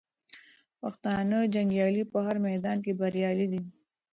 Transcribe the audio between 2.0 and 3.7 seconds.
په هر میدان کې بریالي دي.